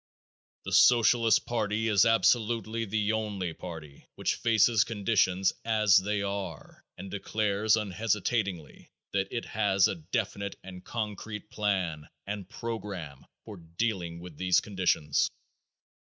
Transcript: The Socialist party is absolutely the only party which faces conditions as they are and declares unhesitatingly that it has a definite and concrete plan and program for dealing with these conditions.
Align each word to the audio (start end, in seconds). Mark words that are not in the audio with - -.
The 0.65 0.71
Socialist 0.71 1.45
party 1.45 1.87
is 1.87 2.05
absolutely 2.07 2.85
the 2.85 3.11
only 3.11 3.53
party 3.53 4.07
which 4.15 4.33
faces 4.33 4.83
conditions 4.83 5.53
as 5.63 5.97
they 5.97 6.23
are 6.23 6.83
and 6.97 7.11
declares 7.11 7.77
unhesitatingly 7.77 8.89
that 9.13 9.27
it 9.31 9.45
has 9.45 9.87
a 9.87 9.93
definite 9.93 10.55
and 10.63 10.83
concrete 10.83 11.51
plan 11.51 12.09
and 12.25 12.49
program 12.49 13.27
for 13.45 13.57
dealing 13.57 14.19
with 14.19 14.37
these 14.37 14.59
conditions. 14.59 15.29